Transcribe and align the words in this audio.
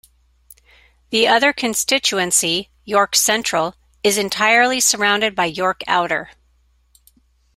The 1.11 1.27
other 1.27 1.53
constituency, 1.53 2.71
York 2.85 3.15
Central, 3.15 3.75
is 4.01 4.17
entirely 4.17 4.79
surrounded 4.79 5.35
by 5.35 5.45
York 5.45 5.83
Outer. 5.85 6.31